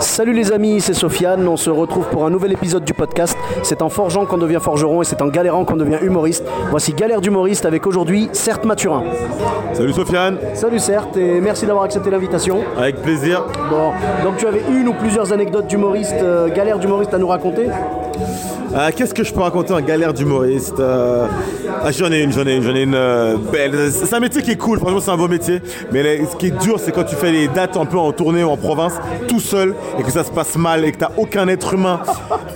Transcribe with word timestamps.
Salut 0.00 0.32
les 0.32 0.52
amis, 0.52 0.80
c'est 0.80 0.94
Sofiane. 0.94 1.46
On 1.48 1.56
se 1.56 1.70
retrouve 1.70 2.06
pour 2.08 2.26
un 2.26 2.30
nouvel 2.30 2.52
épisode 2.52 2.84
du 2.84 2.92
podcast. 2.94 3.36
C'est 3.62 3.82
en 3.82 3.88
forgeant 3.88 4.26
qu'on 4.26 4.38
devient 4.38 4.58
forgeron 4.60 5.02
et 5.02 5.04
c'est 5.04 5.22
en 5.22 5.28
galérant 5.28 5.64
qu'on 5.64 5.76
devient 5.76 5.98
humoriste. 6.02 6.44
Voici 6.70 6.92
Galère 6.92 7.20
d'humoriste 7.20 7.64
avec 7.66 7.86
aujourd'hui 7.86 8.28
Certes 8.32 8.64
Mathurin. 8.64 9.04
Salut 9.72 9.92
Sofiane, 9.92 10.38
Salut 10.54 10.78
Certes 10.78 11.16
et 11.16 11.40
merci 11.40 11.66
d'avoir 11.66 11.84
accepté 11.84 12.10
l'invitation. 12.10 12.58
avec 12.76 13.00
plaisir. 13.02 13.44
Bon, 13.70 13.90
donc 14.24 14.36
tu 14.36 14.46
avais 14.46 14.62
une 14.70 14.88
ou 14.88 14.92
plusieurs 14.94 15.32
anecdotes 15.32 15.66
d'humoriste, 15.66 16.14
euh, 16.20 16.48
galère 16.48 16.78
d'humoriste 16.78 17.14
à 17.14 17.18
nous 17.18 17.28
raconter? 17.28 17.68
Euh, 18.74 18.90
Qu'est-ce 18.94 19.14
que 19.14 19.24
je 19.24 19.32
peux 19.32 19.40
raconter 19.40 19.72
en 19.72 19.80
galère 19.80 20.12
d'humoriste? 20.12 20.78
Euh, 20.80 21.26
ah, 21.84 21.90
J'en 21.90 22.12
ai 22.12 22.22
une, 22.22 22.32
j'en 22.32 22.46
ai 22.46 22.56
une, 22.56 22.62
j'en 22.62 22.72
euh, 22.74 23.36
belle. 23.50 23.90
C'est 23.92 24.14
un 24.14 24.20
métier 24.20 24.42
qui 24.42 24.52
est 24.52 24.56
cool, 24.56 24.78
franchement 24.78 25.00
c'est 25.00 25.10
un 25.10 25.16
beau 25.16 25.28
métier. 25.28 25.60
Mais 25.92 26.24
ce 26.24 26.36
qui 26.36 26.46
est 26.46 26.62
dur, 26.62 26.78
c'est 26.78 26.92
quand 26.92 27.04
tu 27.04 27.16
fais 27.16 27.32
les 27.32 27.48
dates 27.48 27.76
un 27.76 27.86
peu 27.86 27.98
en 27.98 28.12
tournée 28.12 28.44
ou 28.44 28.50
en 28.50 28.56
province, 28.56 28.94
tout 29.28 29.40
seul, 29.40 29.74
et 29.98 30.02
que 30.02 30.10
ça 30.10 30.24
se 30.24 30.30
passe 30.30 30.56
mal, 30.56 30.84
et 30.84 30.92
que 30.92 30.98
t'as 30.98 31.12
aucun 31.16 31.48
être 31.48 31.74
humain 31.74 32.00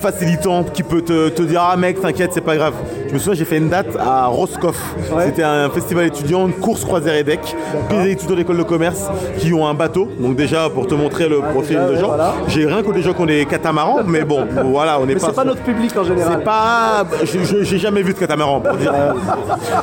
facilitant 0.01 0.65
qui 0.65 0.83
peut 0.83 1.03
te, 1.03 1.29
te 1.29 1.43
dire 1.43 1.63
Ah 1.63 1.77
mec, 1.77 2.01
t'inquiète, 2.01 2.31
c'est 2.33 2.41
pas 2.41 2.57
grave. 2.57 2.75
Je 3.09 3.15
me 3.15 3.19
souviens, 3.19 3.35
j'ai 3.35 3.45
fait 3.45 3.59
une 3.59 3.69
date 3.69 3.97
à 3.99 4.27
Roscoff. 4.27 4.77
C'était 5.25 5.43
un 5.43 5.71
festival 5.71 6.07
étudiant, 6.07 6.47
une 6.47 6.55
course 6.55 6.85
croisière 6.85 7.15
et 7.15 7.23
deck. 7.25 7.41
Puis 7.89 7.99
des 7.99 8.11
étudiants 8.13 8.37
d'école 8.37 8.59
de 8.59 8.63
commerce 8.63 9.05
qui 9.39 9.53
ont 9.53 9.67
un 9.67 9.75
bateau. 9.75 10.09
Donc 10.19 10.37
déjà, 10.37 10.69
pour 10.69 10.87
te 10.87 10.95
montrer 10.95 11.29
le 11.29 11.41
profil 11.41 11.77
Déjà, 11.77 11.87
de 11.89 11.97
gens, 11.97 12.07
voilà. 12.09 12.35
j'ai 12.49 12.67
rien 12.67 12.83
que 12.83 12.91
des 12.93 13.03
gens 13.03 13.13
qui 13.13 13.23
ont 13.23 13.27
des 13.27 13.47
catamarans, 13.47 14.01
mais 14.07 14.25
bon, 14.25 14.47
voilà, 14.65 14.99
on 15.01 15.07
n'est 15.07 15.15
pas. 15.15 15.27
c'est 15.27 15.35
pas 15.35 15.45
notre 15.45 15.63
public 15.63 15.97
en 15.97 16.05
général. 16.05 16.35
c'est 16.39 16.45
pas. 16.45 17.05
J'ai 17.63 17.79
jamais 17.79 18.03
vu 18.03 18.13
de 18.13 18.19
catamaran 18.19 18.61
pour 18.61 18.77
dire. 18.77 18.93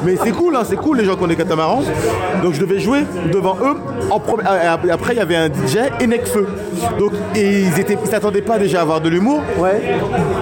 Mais 0.04 0.16
c'est 0.22 0.32
cool, 0.32 0.56
hein, 0.56 0.64
c'est 0.66 0.76
cool 0.76 0.98
les 0.98 1.06
gens 1.06 1.16
qui 1.16 1.24
ont 1.24 1.28
des 1.28 1.36
catamarans. 1.36 1.82
Donc 2.44 2.54
je 2.54 2.60
devais 2.60 2.80
jouer 2.80 3.04
devant 3.32 3.56
eux. 3.64 3.76
En 4.10 4.20
premier- 4.20 4.44
et 4.86 4.92
après, 4.92 5.14
il 5.14 5.18
y 5.18 5.22
avait 5.22 5.36
un 5.36 5.48
DJ 5.48 5.78
et 6.00 6.08
Necfeu. 6.08 6.48
Donc 7.00 7.12
et 7.36 7.62
ils 7.62 7.80
étaient, 7.80 7.98
s'attendaient 8.10 8.42
pas 8.42 8.58
déjà 8.60 8.80
à 8.80 8.82
avoir 8.82 9.00
de 9.02 9.10
l'humour, 9.10 9.42
Ouais. 9.58 9.82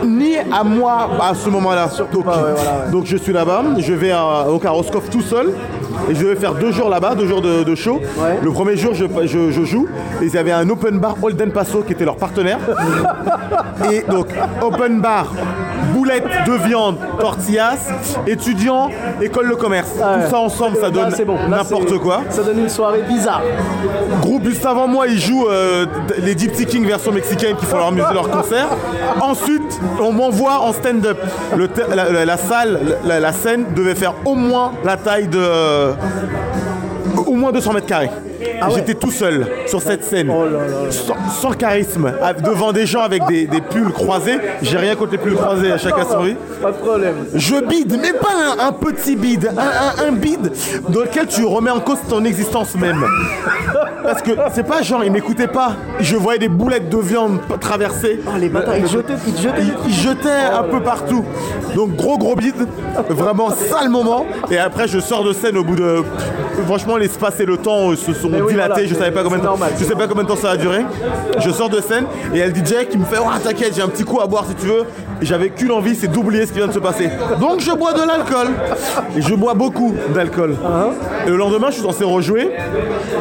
ni 0.05 0.35
à 0.37 0.63
moi 0.63 1.09
à 1.21 1.33
ce 1.35 1.49
moment-là. 1.49 1.89
Donc, 2.11 2.25
pas, 2.25 2.37
ouais, 2.37 2.51
voilà, 2.55 2.70
ouais. 2.85 2.91
donc 2.91 3.05
je 3.05 3.17
suis 3.17 3.33
là-bas, 3.33 3.63
je 3.77 3.93
vais 3.93 4.11
à, 4.11 4.19
à 4.21 4.69
Roscoff 4.69 5.09
tout 5.09 5.21
seul. 5.21 5.51
Et 6.09 6.15
je 6.15 6.25
vais 6.25 6.35
faire 6.35 6.55
deux 6.55 6.71
jours 6.71 6.89
là-bas, 6.89 7.15
deux 7.15 7.27
jours 7.27 7.41
de, 7.41 7.63
de 7.63 7.75
show. 7.75 7.99
Ouais. 8.17 8.39
Le 8.41 8.51
premier 8.51 8.75
jour, 8.77 8.93
je, 8.93 9.05
je- 9.25 9.51
je 9.51 9.63
joue. 9.65 9.87
Et 10.21 10.25
ils 10.25 10.37
avaient 10.37 10.51
un 10.51 10.67
open 10.69 10.97
bar 10.99 11.15
Holden 11.21 11.51
Paso 11.51 11.81
qui 11.85 11.93
était 11.93 12.05
leur 12.05 12.15
partenaire. 12.15 12.57
Et 13.91 14.03
donc, 14.09 14.27
open 14.61 15.01
bar, 15.01 15.31
boulettes 15.93 16.23
de 16.47 16.53
viande, 16.67 16.97
tortillas, 17.19 17.77
étudiants, 18.27 18.89
école 19.21 19.49
de 19.49 19.55
commerce. 19.55 19.89
Ouais. 19.97 20.23
Tout 20.25 20.29
ça 20.31 20.37
ensemble, 20.39 20.77
ça 20.77 20.89
donne 20.89 21.13
bon. 21.25 21.37
N'importe 21.49 21.97
quoi. 21.99 22.21
Ça 22.29 22.43
donne 22.43 22.59
une 22.59 22.69
soirée 22.69 23.01
bizarre. 23.07 23.41
Groupe 24.21 24.45
juste 24.45 24.65
avant 24.65 24.87
moi, 24.87 25.07
ils 25.07 25.19
jouent 25.19 25.47
euh, 25.49 25.85
les 26.19 26.37
Gypsy 26.37 26.65
King 26.65 26.85
version 26.85 27.11
mexicaine 27.11 27.55
qui 27.57 27.65
font 27.65 27.77
leur 27.77 27.91
leur 28.13 28.29
concert. 28.29 28.67
Ensuite, 29.19 29.79
on 30.01 30.11
m'envoie 30.13 30.59
en 30.61 30.71
stand-up. 30.73 31.17
La 32.25 32.37
salle, 32.37 32.60
la, 32.65 33.19
la 33.19 33.31
scène 33.33 33.65
devait 33.75 33.95
faire 33.95 34.13
au 34.25 34.35
moins 34.35 34.73
la 34.83 34.97
taille 34.97 35.27
de. 35.27 35.37
euh, 35.39 35.93
au 37.25 37.33
moins 37.33 37.51
200 37.51 37.73
mètres 37.73 37.87
carrés. 37.87 38.09
Ah 38.61 38.67
ouais. 38.69 38.75
J'étais 38.75 38.93
tout 38.93 39.11
seul 39.11 39.47
sur 39.67 39.81
cette 39.81 40.03
scène, 40.03 40.29
Oh 40.31 40.45
là 40.45 40.51
là 40.51 40.67
là. 40.85 40.91
Sans, 40.91 41.15
sans 41.41 41.51
charisme, 41.51 42.11
devant 42.43 42.71
des 42.71 42.85
gens 42.85 43.01
avec 43.01 43.25
des, 43.27 43.45
des 43.47 43.61
pulls 43.61 43.91
croisés. 43.91 44.37
J'ai 44.61 44.77
rien 44.77 44.95
contre 44.95 45.11
les 45.13 45.17
pulls 45.17 45.35
croisés, 45.35 45.71
à 45.71 45.77
son 45.77 45.89
rythme. 46.21 46.37
Pas 46.61 46.71
de 46.71 46.77
problème. 46.77 47.15
Je 47.33 47.55
bide, 47.65 47.97
mais 48.01 48.13
pas 48.13 48.29
un, 48.59 48.67
un 48.67 48.71
petit 48.71 49.15
bide, 49.15 49.51
un, 49.57 50.03
un- 50.05 50.07
un 50.07 50.11
bide 50.11 50.51
dans 50.89 51.01
lequel 51.01 51.27
tu 51.27 51.43
remets 51.45 51.71
en 51.71 51.79
cause 51.79 51.97
ton 52.09 52.23
existence 52.23 52.75
même. 52.75 53.03
Parce 54.03 54.21
que 54.21 54.31
c'est 54.53 54.65
pas 54.65 54.81
genre, 54.81 55.03
ils 55.03 55.11
m'écoutaient 55.11 55.47
pas. 55.47 55.73
Je 55.99 56.15
voyais 56.15 56.39
des 56.39 56.49
boulettes 56.49 56.89
de 56.89 56.97
viande 56.97 57.39
p- 57.41 57.53
traverser. 57.59 58.19
Ah, 58.27 58.37
les 58.39 58.49
bâtards, 58.49 58.77
ils 58.77 58.87
jetaient, 58.87 59.13
ils 59.27 59.37
jetaient. 59.37 59.61
Ils, 59.61 59.89
ils 59.89 59.93
jetaient 59.93 60.49
un 60.53 60.63
peu 60.63 60.81
partout. 60.81 61.23
Donc 61.75 61.95
gros 61.95 62.17
gros 62.17 62.35
bide, 62.35 62.55
vraiment 63.09 63.49
sale 63.51 63.89
moment. 63.89 64.25
Et 64.49 64.57
après 64.57 64.87
je 64.87 64.99
sors 64.99 65.23
de 65.23 65.33
scène 65.33 65.57
au 65.57 65.63
bout 65.63 65.75
de... 65.75 66.03
Franchement 66.65 66.97
l'espace 66.97 67.39
et 67.39 67.45
le 67.45 67.57
temps 67.57 67.91
euh, 67.91 67.95
se 67.95 68.13
sont 68.13 68.30
oui, 68.39 68.53
voilà, 68.53 68.75
je 68.85 68.93
savais 68.95 69.11
pas 69.11 69.23
combien 69.23 69.37
de 69.37 69.43
temps. 69.43 69.49
normal. 69.51 69.71
Je 69.79 69.83
sais 69.83 69.95
pas 69.95 70.07
combien 70.07 70.23
de 70.23 70.27
temps 70.27 70.35
ça 70.35 70.51
a 70.51 70.57
duré. 70.57 70.79
Je 71.39 71.49
sors 71.49 71.69
de 71.69 71.81
scène 71.81 72.05
et 72.33 72.37
il 72.37 72.39
y 72.39 72.41
a 72.41 72.47
le 72.47 72.53
DJ 72.53 72.87
qui 72.89 72.97
me 72.97 73.05
fait 73.05 73.17
Oh 73.19 73.29
t'inquiète 73.43 73.73
j'ai 73.75 73.81
un 73.81 73.87
petit 73.87 74.03
coup 74.03 74.19
à 74.21 74.27
boire 74.27 74.45
si 74.47 74.55
tu 74.55 74.67
veux. 74.67 74.85
Et 75.21 75.25
J'avais 75.25 75.49
qu'une 75.49 75.71
envie 75.71 75.95
c'est 75.95 76.07
d'oublier 76.07 76.45
ce 76.45 76.51
qui 76.51 76.57
vient 76.59 76.67
de 76.67 76.73
se 76.73 76.79
passer. 76.79 77.09
Donc 77.39 77.59
je 77.59 77.71
bois 77.71 77.93
de 77.93 78.05
l'alcool. 78.05 78.47
Et 79.17 79.21
je 79.21 79.35
bois 79.35 79.53
beaucoup 79.53 79.93
d'alcool. 80.13 80.55
Et 81.25 81.29
le 81.29 81.37
lendemain 81.37 81.67
je 81.69 81.75
suis 81.75 81.83
censé 81.83 82.03
rejouer. 82.03 82.51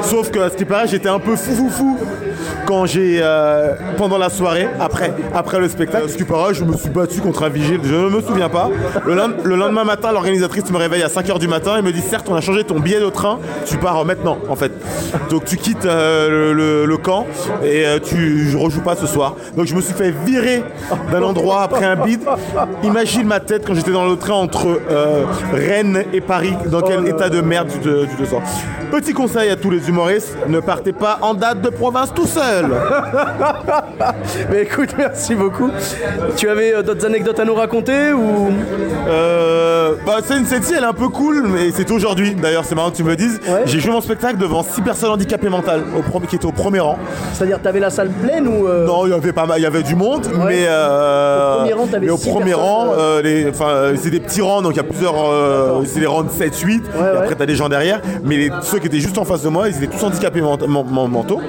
Sauf 0.02 0.30
que 0.30 0.38
à 0.38 0.50
ce 0.50 0.56
qui 0.56 0.64
paraît 0.64 0.86
j'étais 0.88 1.08
un 1.08 1.18
peu 1.18 1.36
fou 1.36 1.52
fou 1.54 1.70
fou 1.70 1.98
quand 2.70 2.86
j'ai 2.86 3.18
euh, 3.20 3.74
pendant 3.96 4.16
la 4.16 4.28
soirée 4.30 4.68
après 4.78 5.12
après 5.34 5.58
le 5.58 5.68
spectacle. 5.68 6.08
Ce 6.08 6.16
qui 6.16 6.22
paraît 6.22 6.54
je 6.54 6.62
me 6.62 6.76
suis 6.76 6.88
battu 6.88 7.20
contre 7.20 7.42
un 7.42 7.48
vigile. 7.48 7.80
Je 7.82 7.92
ne 7.96 8.08
me 8.08 8.20
souviens 8.20 8.48
pas. 8.48 8.70
Le, 9.04 9.14
lend- 9.14 9.42
le 9.42 9.56
lendemain 9.56 9.82
matin 9.82 10.12
l'organisatrice 10.12 10.70
me 10.70 10.76
réveille 10.76 11.02
à 11.02 11.08
5h 11.08 11.40
du 11.40 11.48
matin 11.48 11.76
et 11.78 11.82
me 11.82 11.90
dit 11.90 12.00
certes 12.00 12.28
on 12.30 12.34
a 12.36 12.40
changé 12.40 12.62
ton 12.62 12.78
billet 12.78 13.00
de 13.00 13.08
train. 13.10 13.40
Tu 13.66 13.76
pars 13.76 13.98
euh, 13.98 14.04
maintenant 14.04 14.38
en 14.48 14.54
fait. 14.54 14.70
Donc 15.30 15.46
tu 15.46 15.56
quittes 15.56 15.84
euh, 15.84 16.28
le, 16.30 16.52
le- 16.52 16.86
le 16.86 16.96
camp 16.96 17.26
et 17.64 17.84
euh, 17.86 17.98
tu 17.98 18.54
rejoues 18.56 18.82
pas 18.82 18.94
ce 18.94 19.08
soir. 19.08 19.34
Donc 19.56 19.66
je 19.66 19.74
me 19.74 19.80
suis 19.80 19.94
fait 19.94 20.12
virer 20.24 20.62
d'un 21.10 21.22
endroit 21.22 21.62
après 21.62 21.84
un 21.86 21.96
bide. 21.96 22.20
Imagine 22.84 23.26
ma 23.26 23.40
tête 23.40 23.64
quand 23.66 23.74
j'étais 23.74 23.90
dans 23.90 24.06
le 24.06 24.14
train 24.16 24.34
entre 24.34 24.68
euh, 24.90 25.24
Rennes 25.52 26.04
et 26.12 26.20
Paris. 26.20 26.54
Dans 26.66 26.82
quel 26.82 27.08
état 27.08 27.28
de 27.30 27.40
merde 27.40 27.66
tu 27.72 27.78
te, 27.80 28.04
tu 28.04 28.14
te 28.14 28.24
sens. 28.24 28.42
Petit 28.90 29.12
conseil 29.12 29.50
à 29.50 29.56
tous 29.56 29.70
les 29.70 29.88
humoristes, 29.88 30.36
ne 30.48 30.58
partez 30.60 30.92
pas 30.92 31.18
en 31.22 31.34
date 31.34 31.60
de 31.60 31.68
province 31.70 32.12
tout 32.12 32.26
seul. 32.26 32.66
Mais 34.50 34.62
écoute, 34.62 34.90
merci 34.98 35.34
beaucoup. 35.34 35.70
Tu 36.36 36.48
avais 36.48 36.74
euh, 36.74 36.82
d'autres 36.82 37.06
anecdotes 37.06 37.38
à 37.38 37.44
nous 37.44 37.54
raconter 37.54 38.12
ou? 38.12 38.50
Euh, 39.08 39.94
bah, 40.04 40.18
c'est 40.24 40.36
une 40.38 40.46
celle-ci, 40.46 40.74
elle 40.76 40.82
est 40.84 40.86
un 40.86 40.92
peu 40.92 41.08
cool, 41.08 41.44
mais 41.46 41.70
c'est 41.72 41.90
aujourd'hui. 41.90 42.34
D'ailleurs, 42.34 42.64
c'est 42.64 42.74
marrant 42.74 42.90
que 42.90 42.96
tu 42.96 43.04
me 43.04 43.10
le 43.10 43.16
dises. 43.16 43.40
Ouais. 43.48 43.62
J'ai 43.66 43.80
joué 43.80 43.92
mon 43.92 44.00
spectacle 44.00 44.36
devant 44.38 44.62
6 44.62 44.82
personnes 44.82 45.10
handicapées 45.10 45.48
mentales, 45.48 45.82
au 45.96 46.02
premier- 46.02 46.26
qui 46.26 46.36
étaient 46.36 46.46
au 46.46 46.52
premier 46.52 46.80
rang. 46.80 46.98
c'est-à-dire 47.32 47.60
t'avais 47.60 47.80
la 47.80 47.90
salle 47.90 48.08
pleine 48.10 48.46
ou 48.48 48.66
euh, 48.68 48.86
Non, 48.86 49.06
il 49.06 49.10
y 49.10 49.14
avait 49.14 49.32
pas 49.32 49.46
mal, 49.46 49.58
il 49.58 49.62
y 49.62 49.66
avait 49.66 49.82
du 49.82 49.94
monde, 49.94 50.26
mais 50.46 50.64
euh, 50.66 51.54
Au 51.54 51.58
premier 51.58 51.72
rang, 51.74 51.86
t'avais 51.86 52.06
mais 52.06 52.12
au 52.12 52.16
six 52.16 52.28
premier 52.30 52.44
personnes, 52.46 52.64
rang, 52.64 52.86
ouais. 52.88 52.94
euh, 52.98 53.22
les, 53.22 53.48
enfin, 53.50 53.92
c'est 53.96 54.10
des 54.10 54.20
petits 54.20 54.42
rangs, 54.42 54.62
donc 54.62 54.72
il 54.74 54.76
y 54.76 54.80
a 54.80 54.84
plusieurs, 54.84 55.14
c'est 55.86 56.00
des 56.00 56.06
rangs 56.06 56.22
de 56.22 56.30
7, 56.30 56.56
8, 56.58 56.82
et 56.84 57.16
après 57.18 57.34
t'as 57.36 57.46
des 57.46 57.54
gens 57.56 57.68
derrière, 57.68 58.00
mais 58.24 58.36
les- 58.36 58.50
ceux 58.62 58.78
qui 58.80 58.86
étaient 58.86 58.98
juste 59.00 59.18
en 59.18 59.24
face 59.24 59.42
de 59.42 59.48
moi, 59.48 59.68
ils 59.68 59.76
étaient 59.82 59.94
tous 59.96 60.04
handicapés 60.04 60.40
ment- 60.40 60.56
men- 60.66 60.84
men- 60.90 61.08
mentaux. 61.08 61.40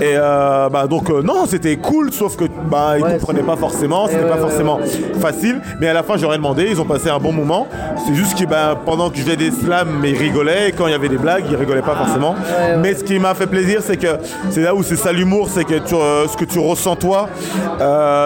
Et 0.00 0.14
euh, 0.16 0.68
bah 0.68 0.86
donc 0.86 1.10
euh, 1.10 1.22
non, 1.22 1.46
c'était 1.46 1.76
cool, 1.76 2.12
sauf 2.12 2.36
que 2.36 2.44
bah 2.70 2.94
ils 2.98 3.02
Ouais, 3.04 3.12
comprenaient 3.18 3.42
pas 3.42 3.56
forcément, 3.56 4.06
c'était 4.08 4.26
pas 4.28 4.36
forcément 4.36 4.78
facile, 5.20 5.60
mais 5.80 5.88
à 5.88 5.92
la 5.92 6.02
fin 6.02 6.16
j'aurais 6.16 6.36
demandé, 6.36 6.66
ils 6.70 6.80
ont 6.80 6.84
passé 6.84 7.08
un 7.10 7.18
bon 7.18 7.32
moment. 7.32 7.66
C'est 8.06 8.14
juste 8.14 8.38
que 8.38 8.44
bah, 8.44 8.76
pendant 8.84 9.10
que 9.10 9.16
je 9.18 9.22
faisais 9.22 9.36
des 9.36 9.50
slams, 9.50 9.88
mais 10.00 10.10
ils 10.10 10.18
rigolaient, 10.18 10.68
et 10.68 10.72
quand 10.72 10.86
il 10.86 10.90
y 10.92 10.94
avait 10.94 11.08
des 11.08 11.16
blagues, 11.18 11.44
ils 11.50 11.56
rigolaient 11.56 11.82
pas 11.82 11.94
forcément. 11.96 12.34
Mais 12.80 12.94
ce 12.94 13.04
qui 13.04 13.18
m'a 13.18 13.34
fait 13.34 13.46
plaisir, 13.46 13.80
c'est 13.84 13.96
que 13.96 14.06
c'est 14.50 14.62
là 14.62 14.74
où 14.74 14.82
c'est 14.82 14.96
ça 14.96 15.12
l'humour, 15.12 15.48
c'est 15.52 15.64
que 15.64 15.74
tu, 15.78 15.94
euh, 15.94 16.26
ce 16.28 16.36
que 16.36 16.44
tu 16.44 16.58
ressens 16.58 16.96
toi, 16.96 17.28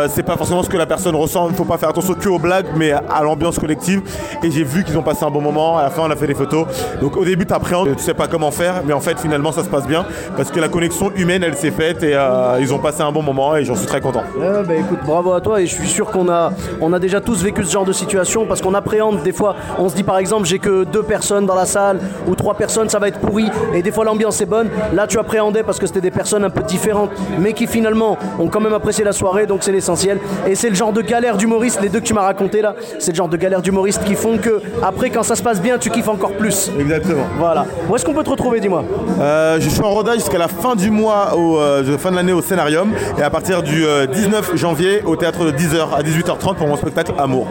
c'est 0.08 0.22
pas 0.22 0.36
forcément 0.36 0.62
ce 0.62 0.68
que 0.68 0.76
la 0.76 0.86
personne 0.86 1.14
ressent. 1.16 1.48
Il 1.48 1.54
faut 1.54 1.64
pas 1.64 1.78
faire 1.78 1.88
attention 1.90 2.14
que 2.14 2.28
aux 2.28 2.38
blagues, 2.38 2.66
mais 2.76 2.92
à 2.92 3.22
l'ambiance 3.22 3.58
collective. 3.58 4.02
Et 4.42 4.50
j'ai 4.50 4.64
vu 4.64 4.84
qu'ils 4.84 4.96
ont 4.98 5.02
passé 5.02 5.24
un 5.24 5.30
bon 5.30 5.40
moment. 5.40 5.78
À 5.78 5.82
la 5.84 5.90
fin, 5.90 6.02
on 6.06 6.10
a 6.10 6.16
fait 6.16 6.26
des 6.26 6.34
photos. 6.34 6.66
Donc 7.00 7.16
au 7.16 7.24
début, 7.24 7.46
tu 7.46 7.52
appréhendes, 7.54 7.94
tu 7.96 8.02
sais 8.02 8.14
pas 8.14 8.21
comment 8.28 8.50
faire, 8.50 8.82
mais 8.84 8.92
en 8.92 9.00
fait, 9.00 9.18
finalement, 9.18 9.52
ça 9.52 9.64
se 9.64 9.68
passe 9.68 9.86
bien 9.86 10.04
parce 10.36 10.50
que 10.50 10.60
la 10.60 10.68
connexion 10.68 11.10
humaine, 11.16 11.42
elle 11.42 11.56
s'est 11.56 11.70
faite 11.70 12.02
et 12.02 12.14
euh, 12.14 12.58
ils 12.60 12.72
ont 12.72 12.78
passé 12.78 13.02
un 13.02 13.12
bon 13.12 13.22
moment 13.22 13.56
et 13.56 13.64
j'en 13.64 13.76
suis 13.76 13.86
très 13.86 14.00
content. 14.00 14.22
Bah 14.38 14.74
écoute, 14.74 15.00
bravo 15.04 15.32
à 15.32 15.40
toi 15.40 15.60
et 15.60 15.66
je 15.66 15.74
suis 15.74 15.88
sûr 15.88 16.10
qu'on 16.10 16.28
a, 16.28 16.52
on 16.80 16.92
a 16.92 16.98
déjà 16.98 17.20
tous 17.20 17.42
vécu 17.42 17.64
ce 17.64 17.72
genre 17.72 17.84
de 17.84 17.92
situation 17.92 18.46
parce 18.46 18.60
qu'on 18.60 18.74
appréhende 18.74 19.22
des 19.22 19.32
fois, 19.32 19.56
on 19.78 19.88
se 19.88 19.94
dit 19.94 20.02
par 20.02 20.18
exemple 20.18 20.46
j'ai 20.46 20.58
que 20.58 20.84
deux 20.84 21.02
personnes 21.02 21.46
dans 21.46 21.54
la 21.54 21.66
salle 21.66 22.00
ou 22.28 22.34
trois 22.34 22.54
personnes, 22.54 22.88
ça 22.88 22.98
va 22.98 23.08
être 23.08 23.18
pourri 23.18 23.50
et 23.74 23.82
des 23.82 23.92
fois 23.92 24.04
l'ambiance 24.04 24.40
est 24.40 24.46
bonne. 24.46 24.68
Là 24.92 25.06
tu 25.06 25.18
appréhendais 25.18 25.62
parce 25.62 25.78
que 25.78 25.86
c'était 25.86 26.00
des 26.00 26.10
personnes 26.10 26.44
un 26.44 26.50
peu 26.50 26.62
différentes 26.62 27.10
mais 27.38 27.52
qui 27.52 27.66
finalement 27.66 28.18
ont 28.38 28.48
quand 28.48 28.60
même 28.60 28.74
apprécié 28.74 29.04
la 29.04 29.12
soirée 29.12 29.46
donc 29.46 29.62
c'est 29.62 29.72
l'essentiel. 29.72 30.18
Et 30.46 30.54
c'est 30.54 30.68
le 30.68 30.74
genre 30.74 30.92
de 30.92 31.02
galère 31.02 31.36
d'humoriste, 31.36 31.80
les 31.80 31.88
deux 31.88 32.00
que 32.00 32.04
tu 32.04 32.14
m'as 32.14 32.22
raconté 32.22 32.62
là, 32.62 32.74
c'est 32.98 33.12
le 33.12 33.16
genre 33.16 33.28
de 33.28 33.36
galère 33.36 33.62
d'humoriste 33.62 34.04
qui 34.04 34.14
font 34.14 34.38
que 34.38 34.60
après 34.82 35.10
quand 35.10 35.22
ça 35.22 35.36
se 35.36 35.42
passe 35.42 35.60
bien 35.60 35.78
tu 35.78 35.90
kiffes 35.90 36.08
encore 36.08 36.32
plus. 36.32 36.70
Exactement. 36.78 37.24
Voilà. 37.38 37.66
Où 37.88 37.96
est-ce 37.96 38.04
qu'on 38.04 38.11
qu'on 38.12 38.18
peut 38.18 38.24
te 38.24 38.30
retrouver, 38.30 38.60
dis-moi 38.60 38.84
Euh, 39.20 39.58
je 39.60 39.68
suis 39.68 39.80
en 39.82 39.90
rodage 39.90 40.16
jusqu'à 40.20 40.38
la 40.38 40.48
fin 40.48 40.74
du 40.74 40.90
mois, 40.90 41.34
au, 41.36 41.58
euh, 41.58 41.98
fin 41.98 42.10
de 42.10 42.16
l'année 42.16 42.32
au 42.32 42.42
Scénarium. 42.42 42.92
Et 43.18 43.22
à 43.22 43.30
partir 43.30 43.62
du 43.62 43.84
euh, 43.84 44.06
19 44.06 44.56
janvier, 44.56 45.02
au 45.04 45.16
théâtre 45.16 45.44
de 45.44 45.52
10h 45.52 45.94
à 45.96 46.02
18h30 46.02 46.54
pour 46.56 46.66
mon 46.66 46.76
spectacle 46.76 47.12
Amour. 47.18 47.46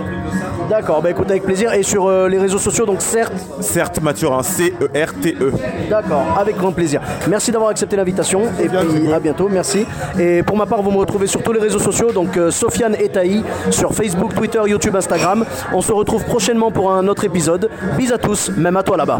D'accord, 0.69 1.01
bah 1.01 1.09
écoute, 1.09 1.29
avec 1.29 1.43
plaisir. 1.43 1.73
Et 1.73 1.83
sur 1.83 2.07
euh, 2.07 2.29
les 2.29 2.37
réseaux 2.37 2.57
sociaux, 2.57 2.85
donc 2.85 3.01
certes, 3.01 3.33
Certes, 3.59 3.99
Mathurin, 4.01 4.39
E 4.39 4.43
C-E-R-T-E. 4.43 5.51
D'accord, 5.89 6.23
avec 6.39 6.55
grand 6.57 6.71
plaisir. 6.71 7.01
Merci 7.27 7.51
d'avoir 7.51 7.71
accepté 7.71 7.97
l'invitation 7.97 8.43
et 8.57 8.69
Bien, 8.69 8.85
puis 8.85 9.11
à 9.11 9.19
bientôt, 9.19 9.49
merci. 9.51 9.85
Et 10.17 10.43
pour 10.43 10.55
ma 10.55 10.65
part, 10.65 10.81
vous 10.81 10.91
me 10.91 10.97
retrouvez 10.97 11.27
sur 11.27 11.43
tous 11.43 11.51
les 11.51 11.59
réseaux 11.59 11.79
sociaux, 11.79 12.13
donc 12.13 12.37
euh, 12.37 12.51
Sofiane 12.51 12.95
Etaï 12.95 13.43
sur 13.69 13.93
Facebook, 13.93 14.33
Twitter, 14.33 14.61
YouTube, 14.65 14.95
Instagram. 14.95 15.45
On 15.73 15.81
se 15.81 15.91
retrouve 15.91 16.23
prochainement 16.23 16.71
pour 16.71 16.91
un 16.93 17.05
autre 17.09 17.25
épisode. 17.25 17.69
Bis 17.97 18.11
à 18.13 18.17
tous, 18.17 18.49
même 18.55 18.77
à 18.77 18.83
toi 18.83 18.95
là-bas. 18.95 19.19